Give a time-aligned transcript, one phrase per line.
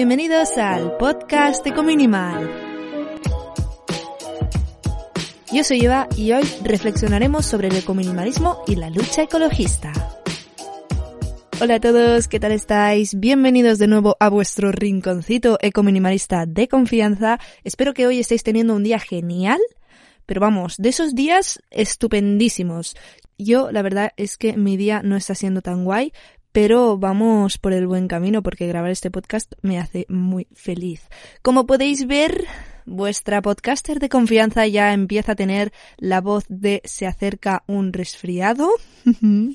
[0.00, 2.50] Bienvenidos al podcast Ecominimal.
[5.52, 9.92] Yo soy Eva y hoy reflexionaremos sobre el ecominimalismo y la lucha ecologista.
[11.60, 13.20] Hola a todos, ¿qué tal estáis?
[13.20, 17.38] Bienvenidos de nuevo a vuestro rinconcito ecominimalista de confianza.
[17.62, 19.60] Espero que hoy estéis teniendo un día genial,
[20.24, 22.96] pero vamos, de esos días estupendísimos.
[23.36, 26.14] Yo la verdad es que mi día no está siendo tan guay,
[26.52, 31.08] pero vamos por el buen camino porque grabar este podcast me hace muy feliz.
[31.42, 32.44] Como podéis ver,
[32.86, 38.68] vuestra podcaster de confianza ya empieza a tener la voz de se acerca un resfriado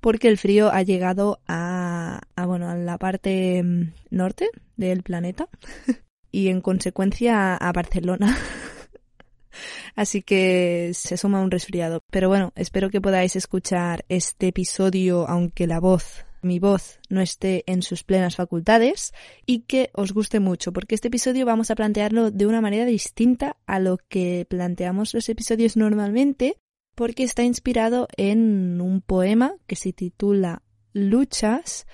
[0.00, 5.48] porque el frío ha llegado a, a bueno, a la parte mm, norte del planeta
[6.32, 8.36] y en consecuencia a Barcelona.
[9.96, 12.02] Así que se suma un resfriado.
[12.10, 17.64] Pero bueno, espero que podáis escuchar este episodio aunque la voz mi voz no esté
[17.66, 19.12] en sus plenas facultades
[19.46, 23.56] y que os guste mucho, porque este episodio vamos a plantearlo de una manera distinta
[23.66, 26.56] a lo que planteamos los episodios normalmente,
[26.94, 31.86] porque está inspirado en un poema que se titula Luchas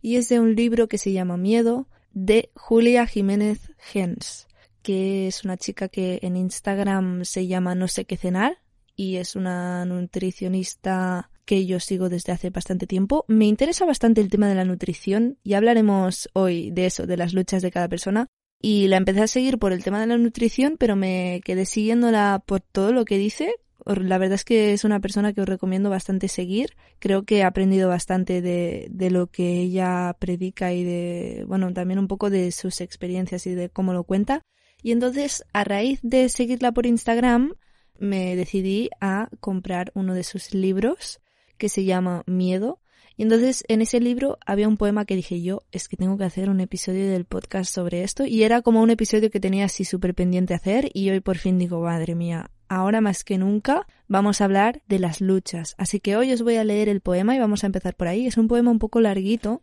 [0.00, 4.46] y es de un libro que se llama Miedo de Julia Jiménez Gens,
[4.82, 8.63] que es una chica que en Instagram se llama No sé qué cenar
[8.96, 13.24] y es una nutricionista que yo sigo desde hace bastante tiempo.
[13.28, 17.34] Me interesa bastante el tema de la nutrición y hablaremos hoy de eso, de las
[17.34, 18.28] luchas de cada persona.
[18.60, 22.42] Y la empecé a seguir por el tema de la nutrición, pero me quedé siguiéndola
[22.46, 23.54] por todo lo que dice.
[23.84, 26.70] La verdad es que es una persona que os recomiendo bastante seguir.
[26.98, 31.98] Creo que he aprendido bastante de, de lo que ella predica y de, bueno, también
[31.98, 34.40] un poco de sus experiencias y de cómo lo cuenta.
[34.82, 37.54] Y entonces, a raíz de seguirla por Instagram,
[37.98, 41.20] me decidí a comprar uno de sus libros
[41.58, 42.80] que se llama Miedo.
[43.16, 46.24] Y entonces en ese libro había un poema que dije yo, es que tengo que
[46.24, 48.24] hacer un episodio del podcast sobre esto.
[48.26, 51.58] Y era como un episodio que tenía así súper pendiente hacer y hoy por fin
[51.58, 55.76] digo, madre mía, ahora más que nunca vamos a hablar de las luchas.
[55.78, 58.26] Así que hoy os voy a leer el poema y vamos a empezar por ahí.
[58.26, 59.62] Es un poema un poco larguito.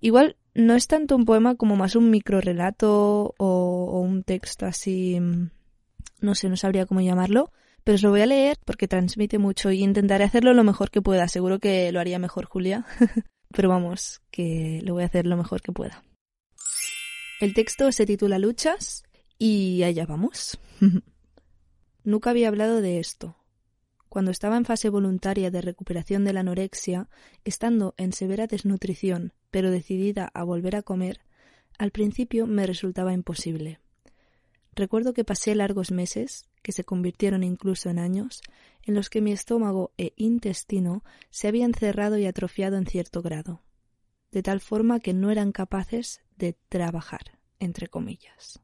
[0.00, 4.66] Igual no es tanto un poema como más un micro relato o, o un texto
[4.66, 5.18] así,
[6.20, 7.50] no sé, no sabría cómo llamarlo
[7.84, 11.02] pero os lo voy a leer porque transmite mucho y intentaré hacerlo lo mejor que
[11.02, 11.28] pueda.
[11.28, 12.84] Seguro que lo haría mejor Julia,
[13.54, 16.02] pero vamos, que lo voy a hacer lo mejor que pueda.
[17.40, 19.02] El texto se titula Luchas
[19.38, 20.58] y allá vamos.
[22.04, 23.36] Nunca había hablado de esto.
[24.08, 27.08] Cuando estaba en fase voluntaria de recuperación de la anorexia,
[27.44, 31.20] estando en severa desnutrición, pero decidida a volver a comer,
[31.78, 33.78] al principio me resultaba imposible.
[34.80, 38.40] Recuerdo que pasé largos meses, que se convirtieron incluso en años,
[38.82, 43.60] en los que mi estómago e intestino se habían cerrado y atrofiado en cierto grado,
[44.32, 48.62] de tal forma que no eran capaces de trabajar, entre comillas.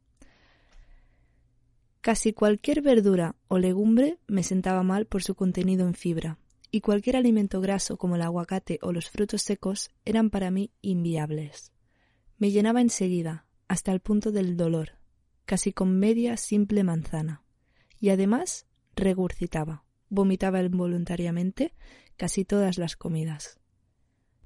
[2.00, 6.38] Casi cualquier verdura o legumbre me sentaba mal por su contenido en fibra,
[6.70, 11.72] y cualquier alimento graso como el aguacate o los frutos secos eran para mí inviables.
[12.38, 14.95] Me llenaba enseguida, hasta el punto del dolor,
[15.46, 17.42] casi con media simple manzana,
[17.98, 21.74] y además regurgitaba, vomitaba involuntariamente
[22.16, 23.58] casi todas las comidas.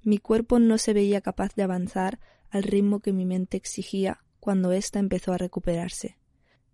[0.03, 4.73] Mi cuerpo no se veía capaz de avanzar al ritmo que mi mente exigía cuando
[4.73, 6.19] ésta empezó a recuperarse,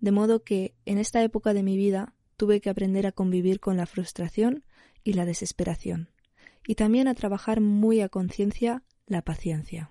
[0.00, 3.76] de modo que en esta época de mi vida tuve que aprender a convivir con
[3.76, 4.64] la frustración
[5.03, 6.10] y la desesperación,
[6.67, 9.90] y también a trabajar muy a conciencia la paciencia.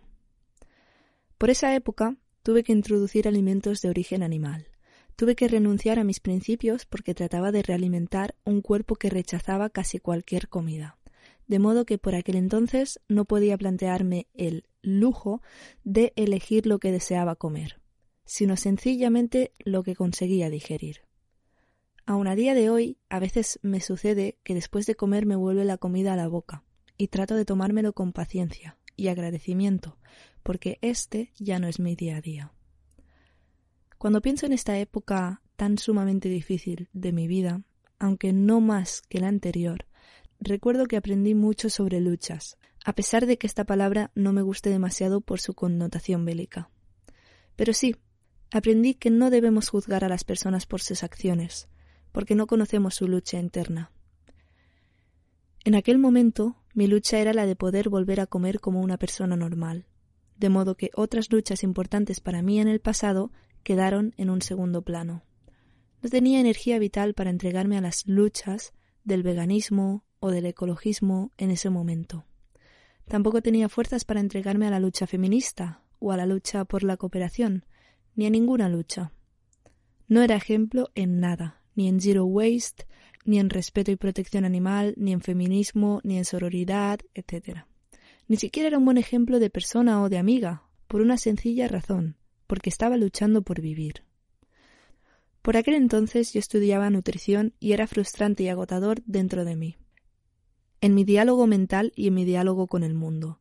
[1.38, 4.68] Por esa época tuve que introducir alimentos de origen animal.
[5.16, 9.98] Tuve que renunciar a mis principios porque trataba de realimentar un cuerpo que rechazaba casi
[9.98, 11.00] cualquier comida.
[11.48, 15.42] De modo que por aquel entonces no podía plantearme el lujo
[15.84, 17.82] de elegir lo que deseaba comer,
[18.26, 21.02] sino sencillamente lo que conseguía digerir.
[22.06, 25.66] Aun a día de hoy, a veces me sucede que después de comer me vuelve
[25.66, 26.64] la comida a la boca,
[26.96, 29.98] y trato de tomármelo con paciencia y agradecimiento,
[30.44, 32.52] porque este ya no es mi día a día.
[33.98, 37.64] Cuando pienso en esta época tan sumamente difícil de mi vida,
[38.00, 39.86] aunque no más que la anterior,
[40.40, 44.70] recuerdo que aprendí mucho sobre luchas, a pesar de que esta palabra no me guste
[44.70, 46.70] demasiado por su connotación bélica.
[47.56, 47.96] Pero sí,
[48.52, 51.68] aprendí que no debemos juzgar a las personas por sus acciones,
[52.12, 53.92] porque no conocemos su lucha interna.
[55.64, 59.38] En aquel momento, mi lucha era la de poder volver a comer como una persona
[59.38, 59.88] normal,
[60.38, 63.32] de modo que otras luchas importantes para mí en el pasado
[63.64, 65.24] quedaron en un segundo plano.
[66.04, 68.74] No tenía energía vital para entregarme a las luchas
[69.06, 72.26] del veganismo o del ecologismo en ese momento.
[73.08, 76.98] Tampoco tenía fuerzas para entregarme a la lucha feminista o a la lucha por la
[76.98, 77.66] cooperación,
[78.16, 79.14] ni a ninguna lucha.
[80.10, 82.86] No era ejemplo en nada, ni en zero waste,
[83.26, 87.66] ni en respeto y protección animal, ni en feminismo, ni en sororidad, etc.
[88.28, 92.16] Ni siquiera era un buen ejemplo de persona o de amiga, por una sencilla razón,
[92.48, 94.04] porque estaba luchando por vivir.
[95.42, 99.78] Por aquel entonces yo estudiaba nutrición y era frustrante y agotador dentro de mí.
[100.82, 103.40] En mi diálogo mental y en mi diálogo con el mundo.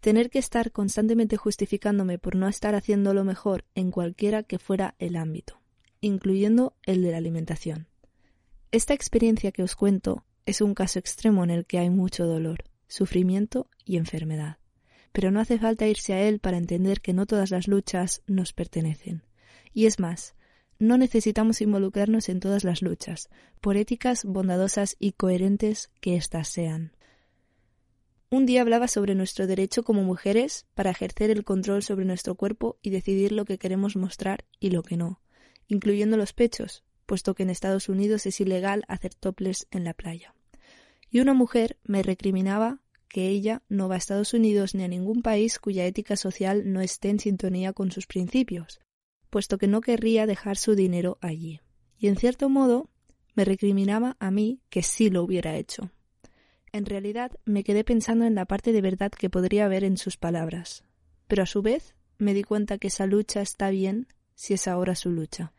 [0.00, 4.94] Tener que estar constantemente justificándome por no estar haciendo lo mejor en cualquiera que fuera
[4.98, 5.60] el ámbito,
[6.00, 7.88] incluyendo el de la alimentación.
[8.72, 12.62] Esta experiencia que os cuento es un caso extremo en el que hay mucho dolor,
[12.86, 14.58] sufrimiento y enfermedad.
[15.10, 18.52] Pero no hace falta irse a él para entender que no todas las luchas nos
[18.52, 19.24] pertenecen.
[19.74, 20.36] Y es más,
[20.78, 23.28] no necesitamos involucrarnos en todas las luchas,
[23.60, 26.92] por éticas bondadosas y coherentes que éstas sean.
[28.30, 32.78] Un día hablaba sobre nuestro derecho como mujeres para ejercer el control sobre nuestro cuerpo
[32.82, 35.20] y decidir lo que queremos mostrar y lo que no,
[35.66, 40.32] incluyendo los pechos, puesto que en Estados Unidos es ilegal hacer toples en la playa.
[41.10, 45.20] Y una mujer me recriminaba que ella no va a Estados Unidos ni a ningún
[45.20, 48.78] país cuya ética social no esté en sintonía con sus principios,
[49.28, 51.60] puesto que no querría dejar su dinero allí.
[51.98, 52.90] Y en cierto modo
[53.34, 55.90] me recriminaba a mí que sí lo hubiera hecho.
[56.70, 60.16] En realidad me quedé pensando en la parte de verdad que podría haber en sus
[60.16, 60.84] palabras,
[61.26, 64.94] pero a su vez me di cuenta que esa lucha está bien si es ahora
[64.94, 65.52] su lucha.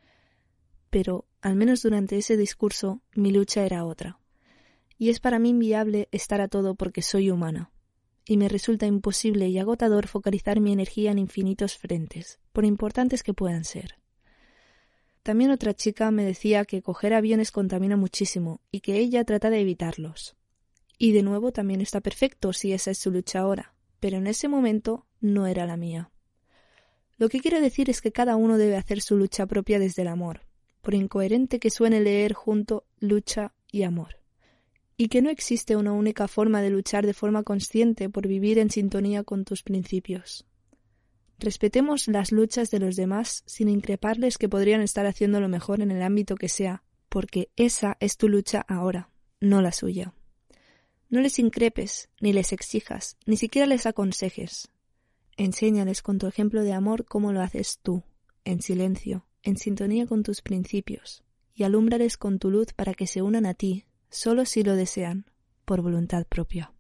[0.89, 4.21] Pero, al menos durante ese discurso, mi lucha era otra
[5.01, 7.71] y es para mí inviable estar a todo porque soy humana,
[8.23, 13.33] y me resulta imposible y agotador focalizar mi energía en infinitos frentes, por importantes que
[13.33, 13.95] puedan ser.
[15.23, 19.61] También otra chica me decía que coger aviones contamina muchísimo y que ella trata de
[19.61, 20.35] evitarlos.
[20.99, 24.49] Y de nuevo también está perfecto si esa es su lucha ahora, pero en ese
[24.49, 26.11] momento no era la mía.
[27.17, 30.09] Lo que quiero decir es que cada uno debe hacer su lucha propia desde el
[30.09, 30.41] amor,
[30.81, 34.21] por incoherente que suene leer junto lucha y amor
[35.01, 38.69] y que no existe una única forma de luchar de forma consciente por vivir en
[38.69, 40.45] sintonía con tus principios.
[41.39, 45.89] Respetemos las luchas de los demás sin increparles que podrían estar haciendo lo mejor en
[45.89, 50.13] el ámbito que sea, porque esa es tu lucha ahora, no la suya.
[51.09, 54.69] No les increpes, ni les exijas, ni siquiera les aconsejes.
[55.35, 58.03] Enséñales con tu ejemplo de amor cómo lo haces tú,
[58.45, 61.23] en silencio, en sintonía con tus principios,
[61.53, 65.25] y alúmbrales con tu luz para que se unan a ti, solo si lo desean,
[65.65, 66.73] por voluntad propia.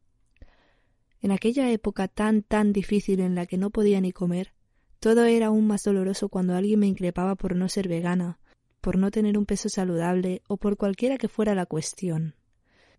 [1.21, 4.53] En aquella época tan tan difícil en la que no podía ni comer,
[4.99, 8.39] todo era aún más doloroso cuando alguien me increpaba por no ser vegana,
[8.81, 12.35] por no tener un peso saludable o por cualquiera que fuera la cuestión.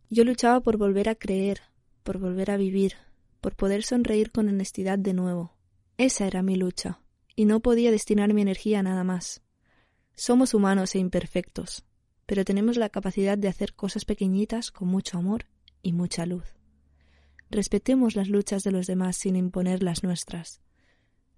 [0.08, 1.60] Yo luchaba por volver a creer,
[2.02, 2.94] por volver a vivir,
[3.40, 5.56] por poder sonreír con honestidad de nuevo.
[5.98, 7.00] Esa era mi lucha,
[7.34, 9.41] y no podía destinar mi energía a nada más.
[10.24, 11.84] Somos humanos e imperfectos,
[12.26, 15.46] pero tenemos la capacidad de hacer cosas pequeñitas con mucho amor
[15.82, 16.54] y mucha luz.
[17.50, 20.60] Respetemos las luchas de los demás sin imponer las nuestras.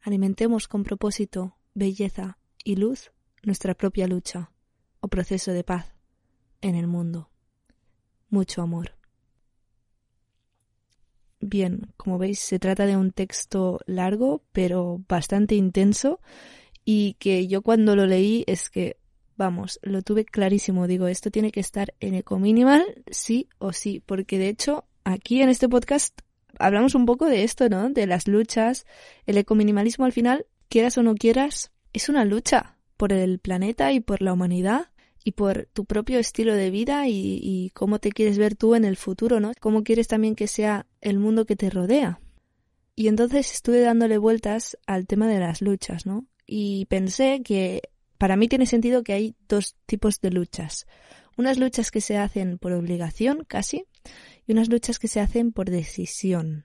[0.02, 3.10] Alimentemos con propósito, belleza y luz
[3.42, 4.52] nuestra propia lucha
[5.00, 5.94] o proceso de paz
[6.60, 7.30] en el mundo.
[8.28, 8.98] Mucho amor.
[11.40, 16.20] Bien, como veis, se trata de un texto largo, pero bastante intenso,
[16.84, 18.98] y que yo cuando lo leí es que
[19.36, 20.86] vamos, lo tuve clarísimo.
[20.86, 25.48] Digo, esto tiene que estar en Ecominimal sí o sí, porque de hecho aquí en
[25.48, 26.20] este podcast
[26.58, 27.90] hablamos un poco de esto, ¿no?
[27.90, 28.86] De las luchas.
[29.26, 34.00] El ecominimalismo al final, quieras o no quieras, es una lucha por el planeta y
[34.00, 34.90] por la humanidad
[35.24, 38.84] y por tu propio estilo de vida y, y cómo te quieres ver tú en
[38.84, 39.52] el futuro, ¿no?
[39.58, 42.20] Cómo quieres también que sea el mundo que te rodea.
[42.94, 46.26] Y entonces estuve dándole vueltas al tema de las luchas, ¿no?
[46.46, 47.82] Y pensé que
[48.18, 50.86] para mí tiene sentido que hay dos tipos de luchas.
[51.36, 53.84] Unas luchas que se hacen por obligación, casi,
[54.46, 56.64] y unas luchas que se hacen por decisión.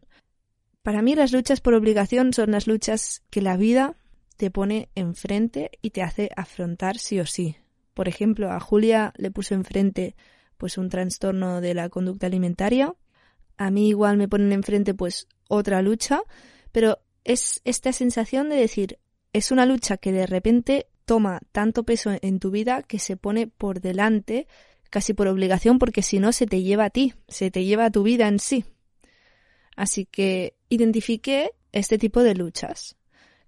[0.83, 3.95] Para mí las luchas por obligación son las luchas que la vida
[4.37, 7.57] te pone enfrente y te hace afrontar sí o sí.
[7.93, 10.15] Por ejemplo, a Julia le puso enfrente
[10.57, 12.95] pues un trastorno de la conducta alimentaria.
[13.57, 16.21] A mí igual me ponen enfrente pues otra lucha,
[16.71, 18.99] pero es esta sensación de decir,
[19.33, 23.47] es una lucha que de repente toma tanto peso en tu vida que se pone
[23.47, 24.47] por delante
[24.89, 27.91] casi por obligación porque si no se te lleva a ti, se te lleva a
[27.91, 28.65] tu vida en sí.
[29.75, 32.95] Así que identifiqué este tipo de luchas.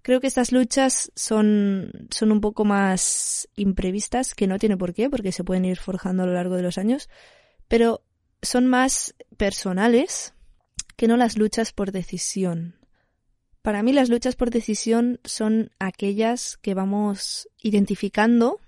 [0.02, 5.08] Creo que estas luchas son, son un poco más imprevistas, que no tiene por qué,
[5.08, 7.08] porque se pueden ir forjando a lo largo de los años,
[7.68, 8.02] pero
[8.40, 10.34] son más personales
[10.96, 12.81] que no las luchas por decisión.
[13.62, 18.58] Para mí las luchas por decisión son aquellas que vamos identificando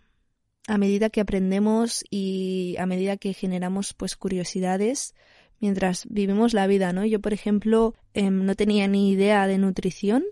[0.68, 5.14] a medida que aprendemos y a medida que generamos pues curiosidades
[5.60, 7.04] mientras vivimos la vida, ¿no?
[7.04, 10.24] Yo, por ejemplo, em, no tenía ni idea de nutrición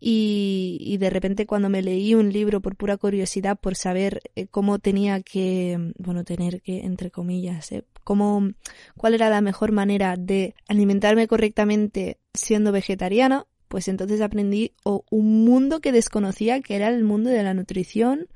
[0.00, 4.78] y, de repente cuando me leí un libro por pura curiosidad, por saber eh, cómo
[4.78, 8.50] tenía que, bueno, tener que, entre comillas, eh, cómo,
[8.96, 15.80] cuál era la mejor manera de alimentarme correctamente siendo vegetariana, pues entonces aprendí un mundo
[15.80, 18.28] que desconocía, que era el mundo de la nutrición,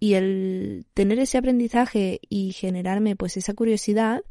[0.00, 4.22] y el tener ese aprendizaje y generarme pues esa curiosidad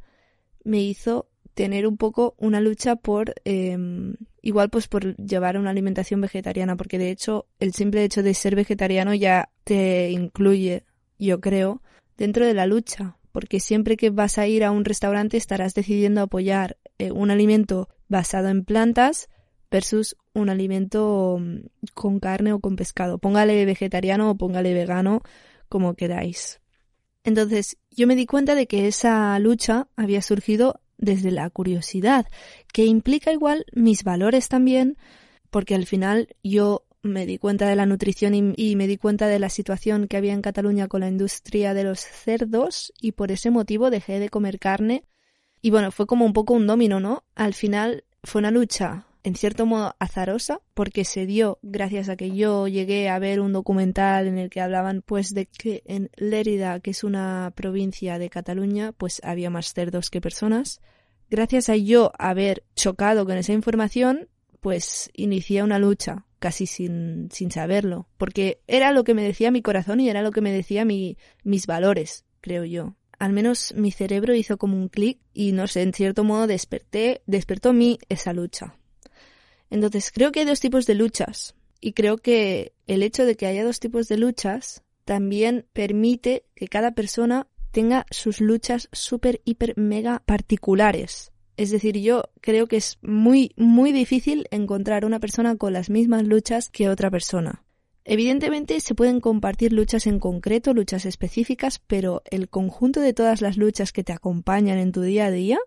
[0.63, 6.21] me hizo tener un poco una lucha por em, igual pues por llevar una alimentación
[6.21, 10.85] vegetariana porque de hecho el simple hecho de ser vegetariano ya te incluye
[11.19, 11.83] yo creo
[12.17, 16.21] dentro de la lucha porque siempre que vas a ir a un restaurante estarás decidiendo
[16.21, 19.29] apoyar eh, un alimento basado en plantas
[19.71, 23.17] versus un alimento mm, con carne o con pescado.
[23.17, 25.21] Póngale vegetariano o póngale vegano,
[25.67, 26.59] como queráis.
[27.23, 32.27] Entonces, yo me di cuenta de que esa lucha había surgido desde la curiosidad,
[32.73, 34.97] que implica igual mis valores también,
[35.49, 39.27] porque al final yo me di cuenta de la nutrición y, y, me di cuenta
[39.27, 43.31] de la situación que había en Cataluña con la industria de los cerdos y por
[43.31, 45.05] ese motivo dejé de comer carne.
[45.61, 47.23] Y bueno, fue como un poco un domino, ¿no?
[47.35, 52.31] Al final fue una lucha en cierto modo azarosa porque se dio gracias a que
[52.31, 56.79] yo llegué a ver un documental en el que hablaban pues de que en Lérida,
[56.79, 60.81] que es una provincia de Cataluña, pues había más cerdos que personas.
[61.29, 64.29] Gracias a yo haber chocado con esa información,
[64.61, 69.61] pues inicié una lucha casi sin, sin saberlo, porque era lo que me decía mi
[69.61, 72.95] corazón y era lo que me decía mi, mis valores, creo yo.
[73.19, 77.21] Al menos mi cerebro hizo como un clic y no sé, en cierto modo desperté,
[77.25, 78.78] despertó mí esa lucha.
[79.69, 83.45] Entonces, creo que hay dos tipos de luchas y creo que el hecho de que
[83.45, 89.77] haya dos tipos de luchas también permite que cada persona tenga sus luchas súper, hiper,
[89.77, 91.31] mega particulares.
[91.57, 96.25] Es decir, yo creo que es muy, muy difícil encontrar una persona con las mismas
[96.25, 97.63] luchas que otra persona.
[98.05, 103.57] Evidentemente se pueden compartir luchas en concreto, luchas específicas, pero el conjunto de todas las
[103.57, 105.59] luchas que te acompañan en tu día a día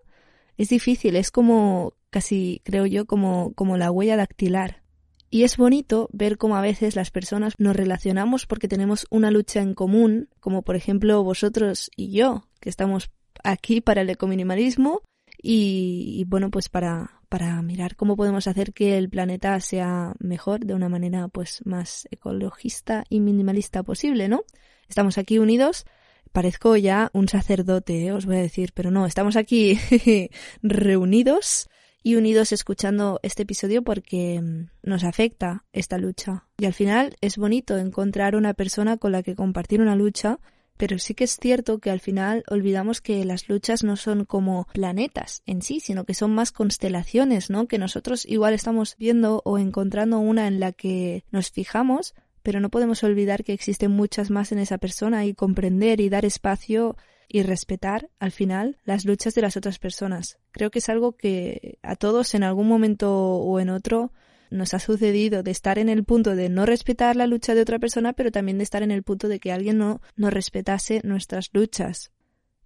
[0.57, 4.83] es difícil, es como casi creo yo como, como la huella dactilar.
[5.31, 9.61] Y es bonito ver cómo a veces las personas nos relacionamos porque tenemos una lucha
[9.61, 13.09] en común, como por ejemplo vosotros y yo, que estamos
[13.43, 15.01] aquí para el ecominimalismo
[15.41, 20.75] y, bueno, pues para, para mirar cómo podemos hacer que el planeta sea mejor de
[20.75, 24.43] una manera pues más ecologista y minimalista posible, ¿no?
[24.87, 25.85] Estamos aquí unidos
[26.31, 28.11] parezco ya un sacerdote, ¿eh?
[28.11, 29.79] os voy a decir, pero no, estamos aquí
[30.63, 31.69] reunidos
[32.03, 36.45] y unidos escuchando este episodio porque mm, nos afecta esta lucha.
[36.57, 40.39] Y al final es bonito encontrar una persona con la que compartir una lucha,
[40.75, 44.67] pero sí que es cierto que al final olvidamos que las luchas no son como
[44.73, 47.67] planetas en sí, sino que son más constelaciones, ¿no?
[47.67, 52.69] Que nosotros igual estamos viendo o encontrando una en la que nos fijamos, pero no
[52.69, 56.97] podemos olvidar que existen muchas más en esa persona y comprender y dar espacio
[57.33, 60.37] y respetar al final las luchas de las otras personas.
[60.51, 64.13] Creo que es algo que a todos en algún momento o en otro
[64.51, 67.79] nos ha sucedido de estar en el punto de no respetar la lucha de otra
[67.79, 71.49] persona, pero también de estar en el punto de que alguien no nos respetase nuestras
[71.53, 72.11] luchas.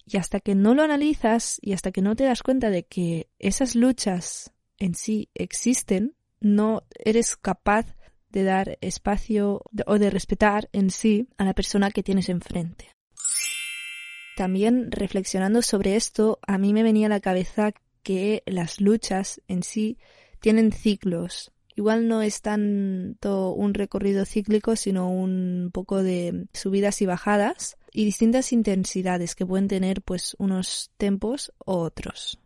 [0.06, 3.30] Y hasta que no lo analizas y hasta que no te das cuenta de que
[3.40, 7.96] esas luchas en sí existen, no eres capaz
[8.32, 12.97] de dar espacio o de respetar en sí a la persona que tienes enfrente.
[14.38, 17.72] También reflexionando sobre esto, a mí me venía a la cabeza
[18.04, 19.98] que las luchas en sí
[20.40, 21.52] tienen ciclos.
[21.76, 28.06] Igual no es tanto un recorrido cíclico, sino un poco de subidas y bajadas y
[28.06, 32.38] distintas intensidades que pueden tener pues unos tempos u otros.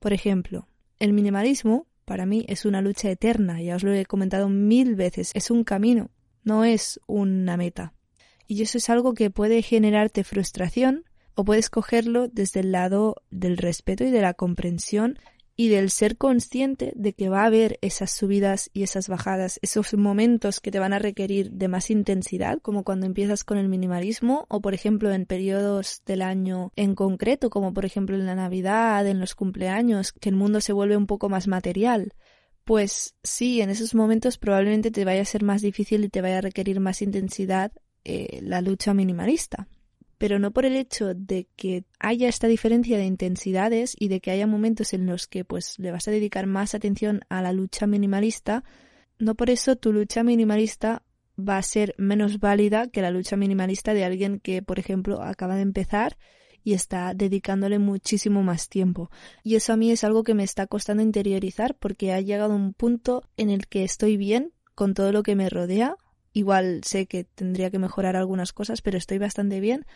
[0.00, 4.50] Por ejemplo, el minimalismo para mí es una lucha eterna, ya os lo he comentado
[4.50, 6.10] mil veces, es un camino,
[6.44, 7.94] no es una meta.
[8.46, 11.04] Y eso es algo que puede generarte frustración
[11.38, 15.20] o puedes cogerlo desde el lado del respeto y de la comprensión
[15.54, 19.94] y del ser consciente de que va a haber esas subidas y esas bajadas, esos
[19.94, 24.46] momentos que te van a requerir de más intensidad, como cuando empiezas con el minimalismo
[24.48, 29.06] o por ejemplo en periodos del año en concreto, como por ejemplo en la Navidad,
[29.06, 32.14] en los cumpleaños, que el mundo se vuelve un poco más material.
[32.64, 36.38] Pues sí, en esos momentos probablemente te vaya a ser más difícil y te vaya
[36.38, 37.70] a requerir más intensidad
[38.02, 39.68] eh, la lucha minimalista
[40.18, 44.32] pero no por el hecho de que haya esta diferencia de intensidades y de que
[44.32, 47.86] haya momentos en los que pues le vas a dedicar más atención a la lucha
[47.86, 48.64] minimalista,
[49.18, 51.02] no por eso tu lucha minimalista
[51.38, 55.54] va a ser menos válida que la lucha minimalista de alguien que, por ejemplo, acaba
[55.54, 56.18] de empezar
[56.64, 59.10] y está dedicándole muchísimo más tiempo.
[59.44, 62.74] Y eso a mí es algo que me está costando interiorizar porque ha llegado un
[62.74, 65.96] punto en el que estoy bien con todo lo que me rodea.
[66.32, 69.86] Igual sé que tendría que mejorar algunas cosas, pero estoy bastante bien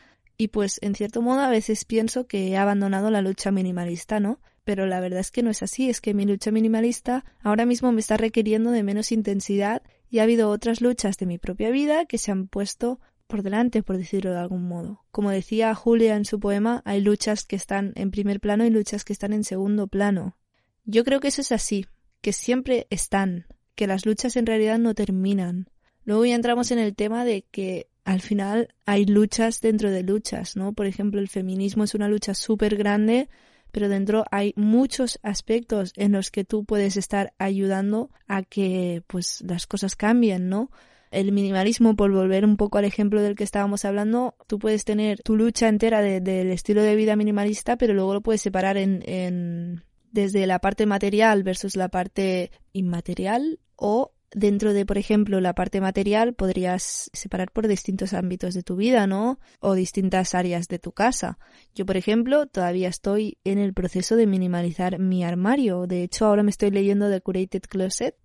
[0.43, 4.41] y pues en cierto modo a veces pienso que he abandonado la lucha minimalista, ¿no?
[4.65, 7.93] Pero la verdad es que no es así, es que mi lucha minimalista ahora mismo
[7.93, 12.07] me está requiriendo de menos intensidad y ha habido otras luchas de mi propia vida
[12.07, 15.05] que se han puesto por delante, por decirlo de algún modo.
[15.13, 19.05] Como decía Julia en su poema, hay luchas que están en primer plano y luchas
[19.05, 20.37] que están en segundo plano.
[20.85, 21.87] Yo creo que eso es así,
[22.21, 23.47] que siempre están,
[23.77, 25.69] que las luchas en realidad no terminan.
[26.03, 30.57] Luego ya entramos en el tema de que al final hay luchas dentro de luchas,
[30.57, 30.73] ¿no?
[30.73, 33.29] Por ejemplo, el feminismo es una lucha súper grande,
[33.71, 39.43] pero dentro hay muchos aspectos en los que tú puedes estar ayudando a que pues
[39.47, 40.71] las cosas cambien, ¿no?
[41.11, 45.21] El minimalismo, por volver un poco al ejemplo del que estábamos hablando, tú puedes tener
[45.23, 49.85] tu lucha entera del estilo de vida minimalista, pero luego lo puedes separar en, en
[50.11, 55.81] desde la parte material versus la parte inmaterial o dentro de, por ejemplo, la parte
[55.81, 59.39] material podrías separar por distintos ámbitos de tu vida, ¿no?
[59.61, 61.39] O distintas áreas de tu casa.
[61.75, 65.87] Yo, por ejemplo, todavía estoy en el proceso de minimalizar mi armario.
[65.87, 68.17] De hecho, ahora me estoy leyendo The Curated Closet,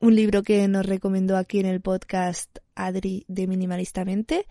[0.00, 4.46] un libro que nos recomendó aquí en el podcast Adri de Minimalistamente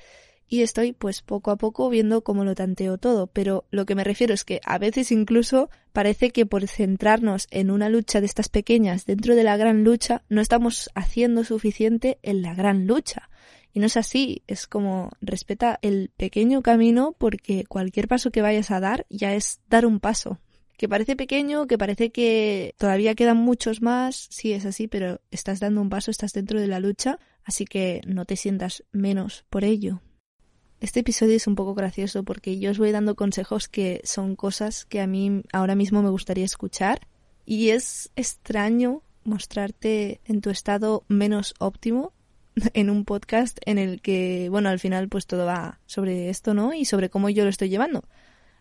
[0.54, 4.04] y estoy pues poco a poco viendo cómo lo tanteo todo, pero lo que me
[4.04, 8.50] refiero es que a veces incluso parece que por centrarnos en una lucha de estas
[8.50, 13.32] pequeñas dentro de la gran lucha no estamos haciendo suficiente en la gran lucha.
[13.74, 18.70] Y no es así, es como respeta el pequeño camino porque cualquier paso que vayas
[18.70, 20.40] a dar ya es dar un paso.
[20.78, 25.60] Que parece pequeño, que parece que todavía quedan muchos más, sí es así, pero estás
[25.60, 29.64] dando un paso, estás dentro de la lucha, así que no te sientas menos por
[29.64, 30.04] ello.
[30.84, 34.84] Este episodio es un poco gracioso porque yo os voy dando consejos que son cosas
[34.84, 37.08] que a mí ahora mismo me gustaría escuchar
[37.46, 42.12] y es extraño mostrarte en tu estado menos óptimo
[42.74, 46.74] en un podcast en el que, bueno, al final pues todo va sobre esto, ¿no?
[46.74, 48.04] Y sobre cómo yo lo estoy llevando.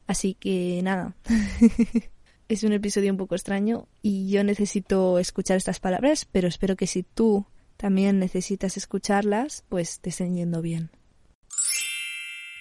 [0.07, 1.17] Así que nada.
[2.49, 6.87] es un episodio un poco extraño y yo necesito escuchar estas palabras, pero espero que
[6.87, 11.02] si tú también necesitas escucharlas, pues te estén yendo bien.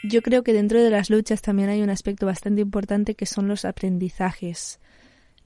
[0.04, 3.48] Yo creo que dentro de las luchas también hay un aspecto bastante importante que son
[3.48, 4.80] los aprendizajes.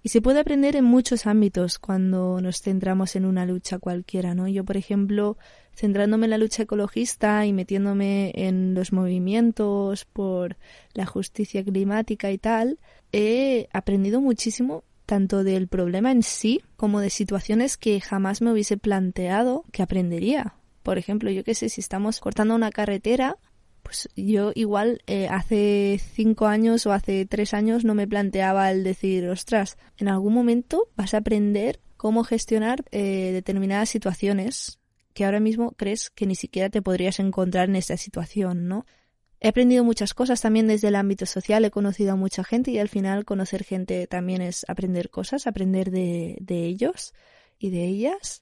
[0.01, 4.47] Y se puede aprender en muchos ámbitos cuando nos centramos en una lucha cualquiera, ¿no?
[4.47, 5.35] Yo, por ejemplo,
[5.75, 10.57] centrándome en la lucha ecologista y metiéndome en los movimientos por
[10.93, 12.77] la justicia climática y tal,
[13.11, 18.77] he aprendido muchísimo tanto del problema en sí como de situaciones que jamás me hubiese
[18.77, 20.53] planteado que aprendería.
[20.83, 23.37] Por ejemplo, yo qué sé, si estamos cortando una carretera,
[23.85, 28.83] pues yo igual eh, hace cinco años o hace tres años no me planteaba el
[28.83, 34.79] decir, ostras, en algún momento vas a aprender cómo gestionar eh, determinadas situaciones
[35.13, 38.87] que ahora mismo crees que ni siquiera te podrías encontrar en esta situación, ¿no?
[39.39, 42.79] He aprendido muchas cosas también desde el ámbito social, he conocido a mucha gente y
[42.79, 47.13] al final conocer gente también es aprender cosas, aprender de, de ellos
[47.59, 48.41] y de ellas.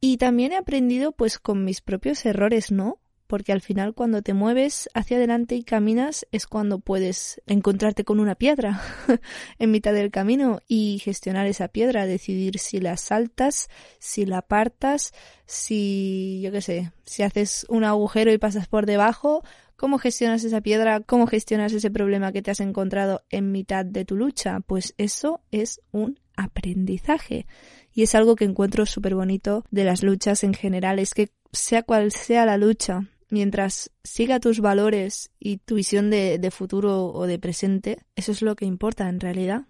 [0.00, 2.98] Y también he aprendido pues con mis propios errores, ¿no?
[3.32, 8.20] Porque al final cuando te mueves hacia adelante y caminas es cuando puedes encontrarte con
[8.20, 8.82] una piedra
[9.58, 15.14] en mitad del camino y gestionar esa piedra, decidir si la saltas, si la apartas,
[15.46, 19.42] si, yo qué sé, si haces un agujero y pasas por debajo,
[19.76, 24.04] cómo gestionas esa piedra, cómo gestionas ese problema que te has encontrado en mitad de
[24.04, 27.46] tu lucha, pues eso es un aprendizaje.
[27.94, 31.82] Y es algo que encuentro súper bonito de las luchas en general, es que sea
[31.82, 37.38] cual sea la lucha, mientras siga tus valores y tu visión de, futuro o de
[37.38, 39.62] presente, eso es lo que importa en realidad.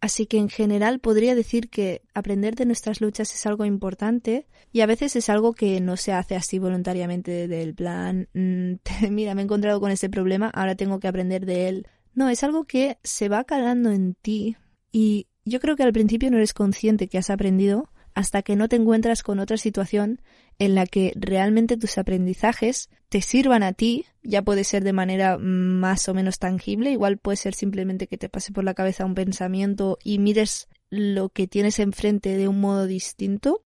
[0.00, 4.80] Así que en general podría decir que aprender de nuestras luchas es algo importante y
[4.80, 8.74] a veces es algo que no se hace así voluntariamente del plan, mm,
[9.10, 11.86] mira, me he encontrado con ese problema, ahora tengo que aprender de él.
[12.12, 14.56] No, es algo que se va calando en ti
[14.90, 18.68] y yo creo que al principio no eres consciente que has aprendido hasta que no
[18.68, 20.20] te encuentras con otra situación
[20.58, 25.38] en la que realmente tus aprendizajes te sirvan a ti, ya puede ser de manera
[25.38, 29.14] más o menos tangible, igual puede ser simplemente que te pase por la cabeza un
[29.14, 33.64] pensamiento y mires lo que tienes enfrente de un modo distinto,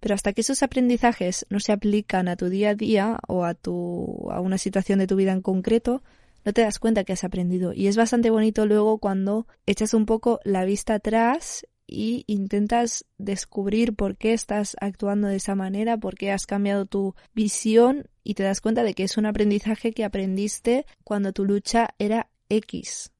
[0.00, 3.54] pero hasta que esos aprendizajes no se aplican a tu día a día o a
[3.54, 6.02] tu a una situación de tu vida en concreto,
[6.44, 7.72] no te das cuenta que has aprendido.
[7.72, 13.94] Y es bastante bonito luego cuando echas un poco la vista atrás y intentas descubrir
[13.94, 18.42] por qué estás actuando de esa manera, por qué has cambiado tu visión y te
[18.42, 23.12] das cuenta de que es un aprendizaje que aprendiste cuando tu lucha era X.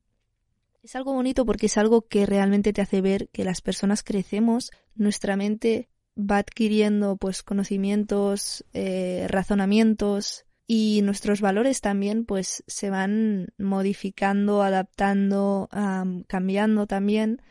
[0.83, 4.70] Es algo bonito porque es algo que realmente te hace ver que las personas crecemos,
[4.94, 13.48] nuestra mente va adquiriendo pues conocimientos, eh, razonamientos y nuestros valores también pues se van
[13.59, 15.68] modificando, adaptando,
[16.27, 17.42] cambiando también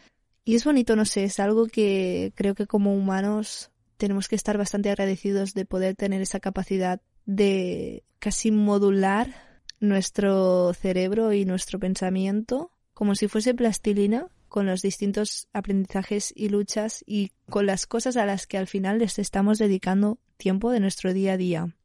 [0.45, 4.57] y es bonito, no sé, es algo que creo que como humanos tenemos que estar
[4.57, 9.33] bastante agradecidos de poder tener esa capacidad de casi modular
[9.79, 17.03] nuestro cerebro y nuestro pensamiento como si fuese plastilina con los distintos aprendizajes y luchas
[17.07, 21.13] y con las cosas a las que al final les estamos dedicando tiempo de nuestro
[21.13, 21.75] día a día.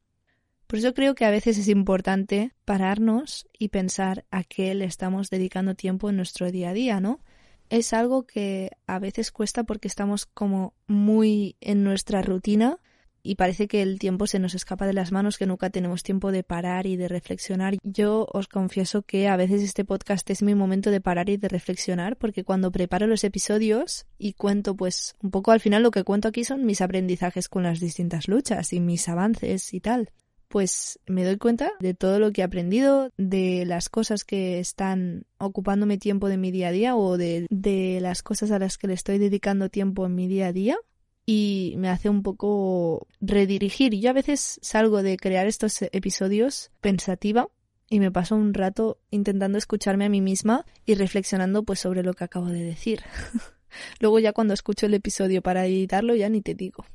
[0.67, 5.31] Por eso creo que a veces es importante pararnos y pensar a qué le estamos
[5.31, 7.21] dedicando tiempo en nuestro día a día, ¿no?
[7.69, 12.79] Es algo que a veces cuesta porque estamos como muy en nuestra rutina
[13.21, 16.31] y parece que el tiempo se nos escapa de las manos, que nunca tenemos tiempo
[16.31, 17.75] de parar y de reflexionar.
[17.83, 21.49] Yo os confieso que a veces este podcast es mi momento de parar y de
[21.49, 26.03] reflexionar, porque cuando preparo los episodios y cuento, pues un poco al final lo que
[26.03, 30.11] cuento aquí son mis aprendizajes con las distintas luchas y mis avances y tal
[30.49, 35.25] pues me doy cuenta de todo lo que he aprendido, de las cosas que están
[35.37, 38.87] ocupándome tiempo de mi día a día o de, de las cosas a las que
[38.87, 40.77] le estoy dedicando tiempo en mi día a día
[41.25, 43.93] y me hace un poco redirigir.
[43.93, 47.47] Yo a veces salgo de crear estos episodios pensativa
[47.87, 52.15] y me paso un rato intentando escucharme a mí misma y reflexionando pues sobre lo
[52.15, 53.03] que acabo de decir.
[53.99, 56.85] Luego ya cuando escucho el episodio para editarlo ya ni te digo.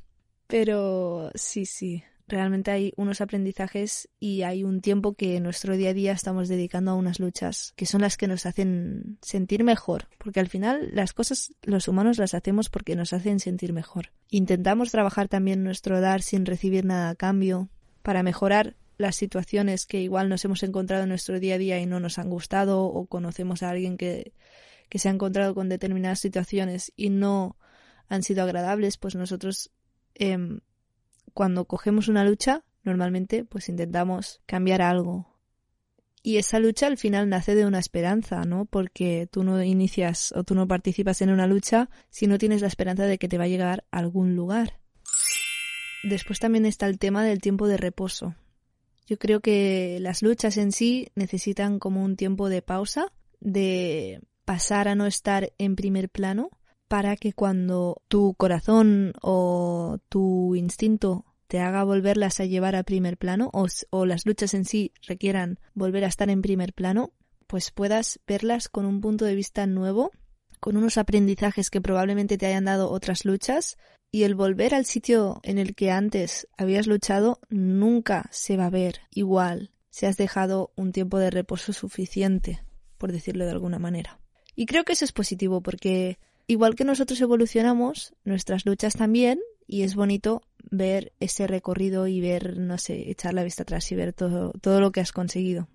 [0.47, 5.91] Pero sí, sí, realmente hay unos aprendizajes y hay un tiempo que en nuestro día
[5.91, 10.07] a día estamos dedicando a unas luchas que son las que nos hacen sentir mejor,
[10.17, 14.11] porque al final las cosas los humanos las hacemos porque nos hacen sentir mejor.
[14.29, 17.69] Intentamos trabajar también nuestro dar sin recibir nada a cambio
[18.01, 21.85] para mejorar las situaciones que igual nos hemos encontrado en nuestro día a día y
[21.85, 24.33] no nos han gustado o conocemos a alguien que,
[24.89, 27.57] que se ha encontrado con determinadas situaciones y no
[28.07, 29.71] han sido agradables, pues nosotros
[30.15, 30.37] eh,
[31.35, 35.27] cuando cogemos una lucha, normalmente pues intentamos cambiar algo.
[36.23, 38.65] Y esa lucha al final nace de una esperanza, ¿no?
[38.65, 42.67] Porque tú no inicias o tú no participas en una lucha si no tienes la
[42.67, 44.79] esperanza de que te va a llegar a algún lugar.
[46.03, 48.33] Después también está el tema del tiempo de reposo.
[49.05, 54.87] Yo creo que las luchas en sí necesitan como un tiempo de pausa, de pasar
[54.87, 56.49] a no estar en primer plano
[56.87, 63.17] para que cuando tu corazón o tu instinto te haga volverlas a llevar a primer
[63.17, 67.11] plano o, o, las luchas en sí requieran volver a estar en primer plano,
[67.47, 70.11] pues puedas verlas con un punto de vista nuevo,
[70.59, 73.77] con unos aprendizajes que probablemente te hayan dado otras luchas
[74.11, 78.71] y el volver al sitio en el que antes habías luchado nunca se va a
[78.71, 82.63] ver igual si has dejado un tiempo de reposo suficiente,
[82.97, 84.19] por decirlo de alguna manera.
[84.55, 89.83] Y creo que eso es positivo porque igual que nosotros evolucionamos, nuestras luchas también, y
[89.83, 94.13] es bonito ver ese recorrido y ver, no sé, echar la vista atrás y ver
[94.13, 95.67] todo, todo lo que has conseguido.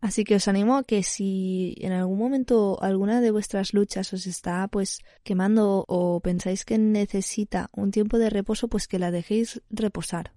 [0.00, 4.26] Así que os animo a que si en algún momento alguna de vuestras luchas os
[4.26, 9.62] está pues quemando o pensáis que necesita un tiempo de reposo, pues que la dejéis
[9.70, 10.32] reposar.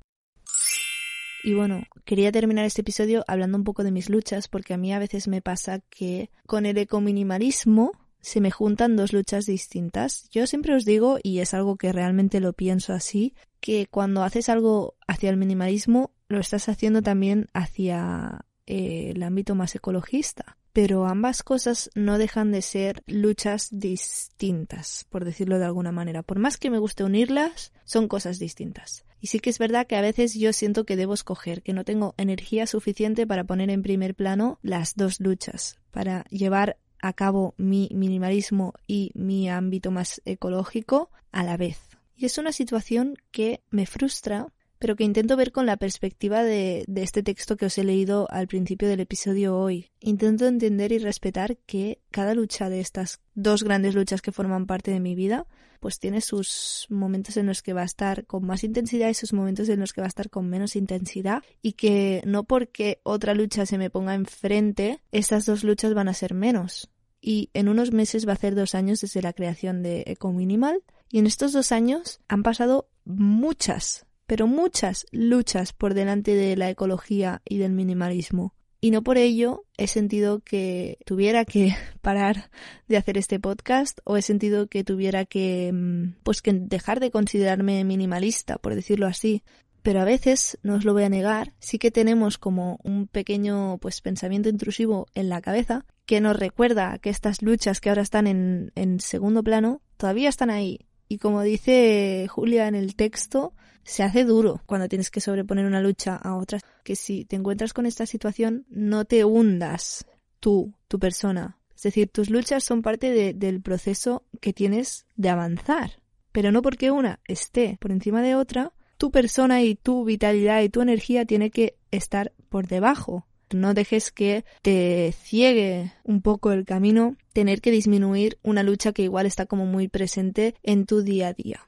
[1.44, 4.94] Y bueno, quería terminar este episodio hablando un poco de mis luchas porque a mí
[4.94, 7.92] a veces me pasa que con el ecominimalismo
[8.28, 10.28] se me juntan dos luchas distintas.
[10.32, 14.50] Yo siempre os digo, y es algo que realmente lo pienso así, que cuando haces
[14.50, 20.58] algo hacia el minimalismo, lo estás haciendo también hacia eh, el ámbito más ecologista.
[20.74, 26.22] Pero ambas cosas no dejan de ser luchas distintas, por decirlo de alguna manera.
[26.22, 29.06] Por más que me guste unirlas, son cosas distintas.
[29.22, 31.86] Y sí que es verdad que a veces yo siento que debo escoger, que no
[31.86, 37.54] tengo energía suficiente para poner en primer plano las dos luchas, para llevar a cabo
[37.58, 41.80] mi minimalismo y mi ámbito más ecológico a la vez.
[42.16, 44.48] Y es una situación que me frustra
[44.80, 48.28] pero que intento ver con la perspectiva de, de, este texto que os he leído
[48.30, 49.90] al principio del episodio hoy.
[50.00, 54.92] Intento entender y respetar que cada lucha de estas dos grandes luchas que forman parte
[54.92, 58.64] de mi vida, pues tiene sus momentos en los que va a estar con más
[58.64, 62.22] intensidad y sus momentos en los que va a estar con menos intensidad y que
[62.26, 66.90] no porque otra lucha se me ponga enfrente, estas dos luchas van a ser menos.
[67.20, 70.84] Y en unos meses va a ser dos años desde la creación de Eco Minimal
[71.10, 76.70] y en estos dos años han pasado muchas pero muchas luchas por delante de la
[76.70, 78.54] ecología y del minimalismo.
[78.80, 82.50] Y no por ello he sentido que tuviera que parar
[82.88, 87.12] de hacer este podcast o he sentido que tuviera que mm, pues que dejar de
[87.12, 89.44] considerarme minimalista, por decirlo así.
[89.82, 93.78] Pero a veces, no os lo voy a negar, sí que tenemos como un pequeño
[93.78, 98.28] pues pensamiento intrusivo en la cabeza que nos recuerda que estas luchas que ahora están
[98.28, 100.80] en, en segundo plano todavía están ahí.
[101.08, 105.82] Y como dice Julia en el texto, se hace duro cuando tienes que sobreponer una
[105.82, 106.60] lucha a otra.
[106.84, 110.06] Que si te encuentras con esta situación, no te hundas
[110.40, 111.58] tú, tu persona.
[111.76, 116.02] Es decir, tus luchas son parte del proceso que tienes de avanzar.
[116.32, 120.70] Pero no porque una esté por encima de otra, tu persona y tu vitalidad y
[120.70, 123.27] tu energía tiene que estar por debajo.
[123.54, 129.04] No dejes que te ciegue un poco el camino tener que disminuir una lucha que
[129.04, 131.68] igual está como muy presente en tu día a día.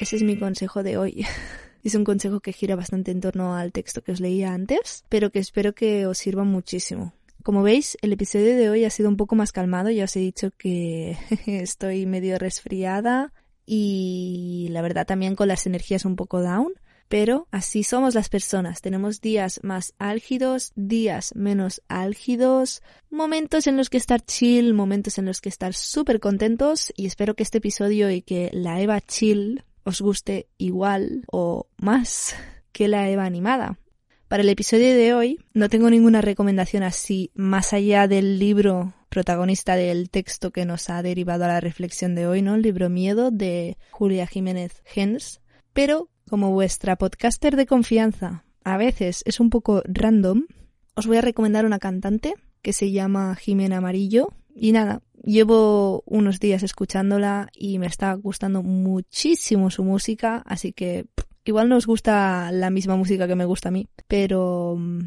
[0.00, 1.26] Ese es mi consejo de hoy.
[1.84, 5.30] Es un consejo que gira bastante en torno al texto que os leía antes, pero
[5.30, 7.14] que espero que os sirva muchísimo.
[7.44, 9.88] Como veis, el episodio de hoy ha sido un poco más calmado.
[9.88, 13.32] Ya os he dicho que estoy medio resfriada
[13.64, 16.72] y la verdad también con las energías un poco down.
[17.08, 18.82] Pero así somos las personas.
[18.82, 25.24] Tenemos días más álgidos, días menos álgidos, momentos en los que estar chill, momentos en
[25.24, 29.64] los que estar súper contentos y espero que este episodio y que la Eva chill
[29.84, 32.34] os guste igual o más
[32.72, 33.78] que la Eva animada.
[34.28, 39.74] Para el episodio de hoy no tengo ninguna recomendación así más allá del libro protagonista
[39.76, 42.54] del texto que nos ha derivado a la reflexión de hoy, ¿no?
[42.54, 45.40] El libro Miedo de Julia Jiménez Gens.
[45.72, 50.44] Pero como vuestra podcaster de confianza a veces es un poco random,
[50.94, 54.32] os voy a recomendar una cantante que se llama Jimena Amarillo.
[54.54, 61.06] Y nada, Llevo unos días escuchándola y me está gustando muchísimo su música, así que
[61.44, 65.00] igual no os gusta la misma música que me gusta a mí, pero mm,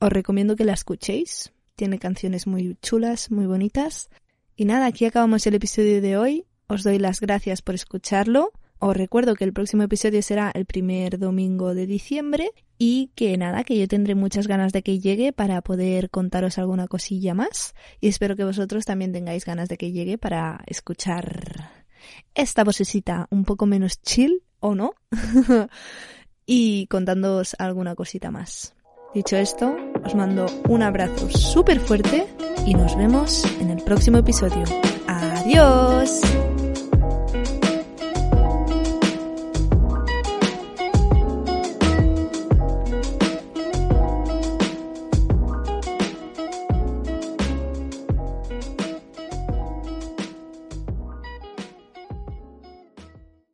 [0.00, 1.52] os recomiendo que la escuchéis.
[1.74, 4.08] Tiene canciones muy chulas, muy bonitas.
[4.56, 6.46] Y nada, aquí acabamos el episodio de hoy.
[6.68, 8.52] Os doy las gracias por escucharlo.
[8.78, 13.64] Os recuerdo que el próximo episodio será el primer domingo de diciembre y que nada,
[13.64, 18.08] que yo tendré muchas ganas de que llegue para poder contaros alguna cosilla más y
[18.08, 21.70] espero que vosotros también tengáis ganas de que llegue para escuchar
[22.34, 24.92] esta vocecita un poco menos chill o no
[26.46, 28.74] y contándoos alguna cosita más.
[29.14, 32.26] Dicho esto, os mando un abrazo súper fuerte
[32.66, 34.64] y nos vemos en el próximo episodio.
[35.06, 36.20] Adiós.